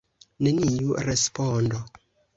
Neniu 0.47 0.97
respondo. 1.09 1.83